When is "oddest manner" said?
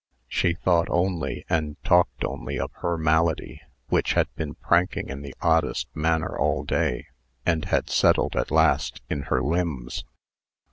5.43-6.35